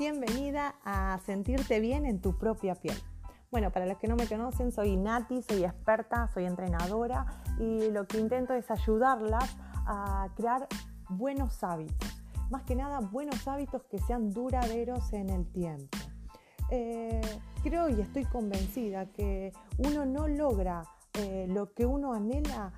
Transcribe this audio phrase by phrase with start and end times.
[0.00, 2.96] bienvenida a sentirte bien en tu propia piel.
[3.50, 7.26] Bueno, para los que no me conocen, soy Nati, soy experta, soy entrenadora
[7.58, 10.66] y lo que intento es ayudarlas a crear
[11.10, 12.22] buenos hábitos.
[12.48, 15.98] Más que nada, buenos hábitos que sean duraderos en el tiempo.
[16.70, 17.20] Eh,
[17.62, 20.82] creo y estoy convencida que uno no logra
[21.12, 22.72] eh, lo que uno anhela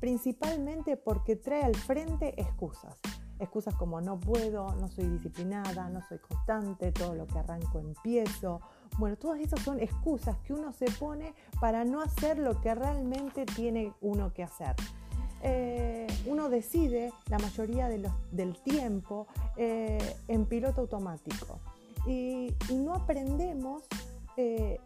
[0.00, 3.00] principalmente porque trae al frente excusas.
[3.38, 8.60] Excusas como no puedo, no soy disciplinada, no soy constante, todo lo que arranco empiezo.
[8.98, 13.46] Bueno, todas esas son excusas que uno se pone para no hacer lo que realmente
[13.46, 14.74] tiene uno que hacer.
[15.42, 21.60] Eh, uno decide la mayoría del tiempo eh, en piloto automático
[22.06, 23.84] y, no aprendemos
[24.36, 24.80] eh,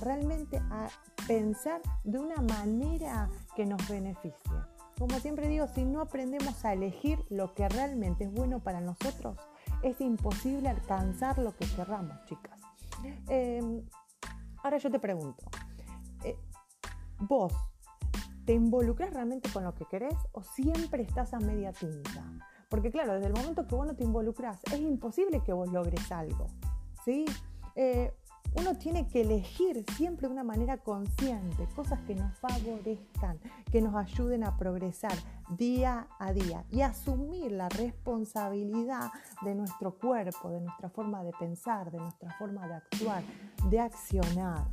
[0.00, 0.88] realmente a
[1.26, 4.73] pensar de una manera que nos beneficie.
[4.98, 9.36] Como siempre digo, si no aprendemos a elegir lo que realmente es bueno para nosotros,
[9.82, 12.60] es imposible alcanzar lo que querramos, chicas.
[13.28, 13.84] Em,
[14.62, 15.44] ahora yo te pregunto,
[16.24, 16.36] eh,
[17.18, 17.52] ¿vos
[18.46, 22.24] te involucras realmente con lo que querés o siempre estás a media tinta?
[22.68, 26.10] Porque claro, desde el momento que vos no te involucras, es imposible que vos logres
[26.12, 26.46] algo.
[27.04, 27.24] ¿sí?
[27.74, 28.14] Eh,
[28.54, 33.38] uno tiene que elegir siempre de una manera consciente cosas que nos favorezcan,
[33.70, 35.14] que nos ayuden a progresar
[35.50, 39.10] día a día y asumir la responsabilidad
[39.42, 43.22] de nuestro cuerpo, de nuestra forma de pensar, de nuestra forma de actuar,
[43.68, 44.66] de accionar.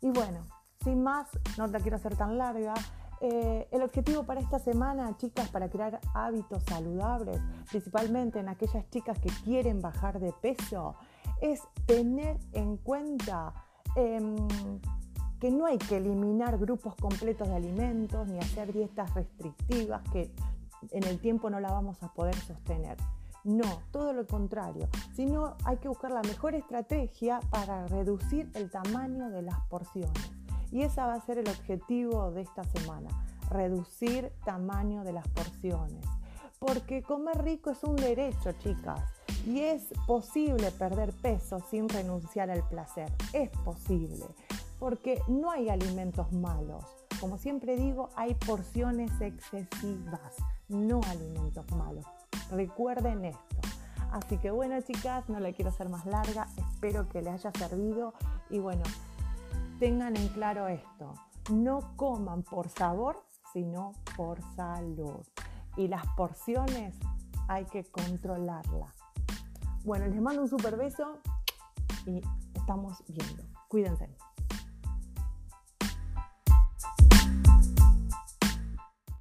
[0.00, 0.46] Y bueno,
[0.84, 2.74] sin más, no la quiero hacer tan larga.
[3.20, 9.18] Eh, el objetivo para esta semana, chicas, para crear hábitos saludables, principalmente en aquellas chicas
[9.18, 10.96] que quieren bajar de peso,
[11.40, 13.52] es tener en cuenta
[13.94, 14.36] em,
[15.40, 20.32] que no hay que eliminar grupos completos de alimentos ni hacer dietas restrictivas que
[20.90, 22.96] en el tiempo no la vamos a poder sostener.
[23.44, 29.30] No, todo lo contrario, sino hay que buscar la mejor estrategia para reducir el tamaño
[29.30, 30.32] de las porciones.
[30.72, 33.08] Y ese va a ser el objetivo de esta semana,
[33.50, 36.04] reducir tamaño de las porciones.
[36.58, 39.00] Porque comer rico es un derecho, chicas.
[39.46, 43.12] Y es posible perder peso sin renunciar al placer.
[43.32, 44.26] Es posible.
[44.80, 46.84] Porque no hay alimentos malos.
[47.20, 50.34] Como siempre digo, hay porciones excesivas,
[50.68, 52.04] no alimentos malos.
[52.50, 53.56] Recuerden esto.
[54.10, 56.48] Así que bueno, chicas, no la quiero hacer más larga.
[56.56, 58.14] Espero que les haya servido.
[58.50, 58.82] Y bueno,
[59.78, 61.14] tengan en claro esto.
[61.52, 65.24] No coman por sabor, sino por salud.
[65.76, 66.96] Y las porciones
[67.46, 69.05] hay que controlarlas.
[69.86, 71.20] Bueno, les mando un super beso
[72.06, 72.20] y
[72.54, 73.44] estamos viendo.
[73.68, 74.10] Cuídense.